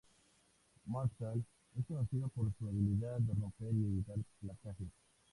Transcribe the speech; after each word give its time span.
Marshall 0.87 1.43
es 1.77 1.85
conocido 1.85 2.27
por 2.29 2.51
su 2.57 2.67
habilidad 2.67 3.19
de 3.19 3.35
romper 3.39 3.71
y 3.71 3.85
evitar 3.85 4.15
placajes. 4.41 4.87